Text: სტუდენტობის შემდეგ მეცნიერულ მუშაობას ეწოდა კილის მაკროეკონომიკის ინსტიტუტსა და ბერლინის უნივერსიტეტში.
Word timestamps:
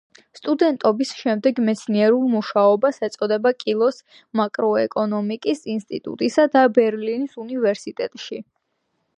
სტუდენტობის 0.37 1.09
შემდეგ 1.17 1.59
მეცნიერულ 1.67 2.23
მუშაობას 2.31 2.97
ეწოდა 3.09 3.53
კილის 3.59 4.01
მაკროეკონომიკის 4.41 5.65
ინსტიტუტსა 5.77 6.51
და 6.57 6.67
ბერლინის 6.79 7.41
უნივერსიტეტში. 7.49 8.45